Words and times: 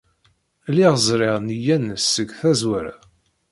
Lliɣ 0.69 0.93
ẓriɣ 1.07 1.35
nneyya-nnes 1.39 2.05
seg 2.15 2.29
tazwara. 2.39 2.95